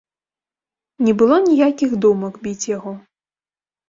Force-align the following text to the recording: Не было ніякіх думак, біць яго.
Не 1.07 1.11
было 1.19 1.35
ніякіх 1.49 1.91
думак, 2.05 2.39
біць 2.47 2.69
яго. 2.77 2.95